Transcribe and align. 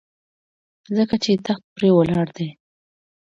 ځکه 0.97 1.15
چې 1.23 1.31
تخت 1.45 1.65
پرې 1.75 1.89
ولاړ 1.93 2.27
دی. 2.37 2.49